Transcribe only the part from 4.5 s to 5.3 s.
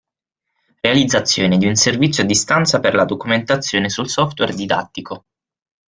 didattico.